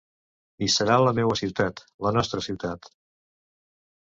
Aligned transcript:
I 0.67 0.69
serà 0.75 0.95
la 1.07 1.13
meua 1.19 1.35
ciutat, 1.41 1.83
la 2.07 2.15
nostra 2.17 2.43
ciutat.. 2.47 2.91